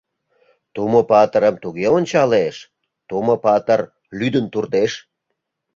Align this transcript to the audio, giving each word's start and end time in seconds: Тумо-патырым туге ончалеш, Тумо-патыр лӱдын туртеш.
Тумо-патырым 0.73 1.55
туге 1.63 1.87
ончалеш, 1.97 2.55
Тумо-патыр 3.07 3.81
лӱдын 4.17 4.45
туртеш. 4.53 4.91